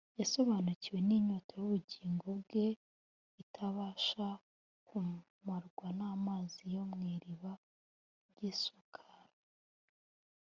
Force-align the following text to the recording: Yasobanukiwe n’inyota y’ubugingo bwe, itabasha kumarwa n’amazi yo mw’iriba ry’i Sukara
Yasobanukiwe 0.19 0.99
n’inyota 1.07 1.53
y’ubugingo 1.59 2.25
bwe, 2.41 2.67
itabasha 3.41 4.27
kumarwa 4.87 5.87
n’amazi 5.99 6.61
yo 6.73 6.83
mw’iriba 6.91 7.51
ry’i 8.31 8.51
Sukara 8.61 9.25